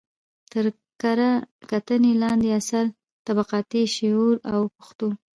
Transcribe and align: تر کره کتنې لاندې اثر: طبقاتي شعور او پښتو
تر 0.51 0.65
کره 1.01 1.31
کتنې 1.69 2.11
لاندې 2.23 2.49
اثر: 2.59 2.85
طبقاتي 3.27 3.83
شعور 3.95 4.35
او 4.53 4.61
پښتو 4.77 5.07